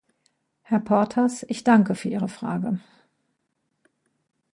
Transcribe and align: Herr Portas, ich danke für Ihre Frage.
Herr 0.63 0.79
Portas, 0.79 1.45
ich 1.47 1.63
danke 1.63 1.93
für 1.93 2.09
Ihre 2.09 2.27
Frage. 2.27 2.79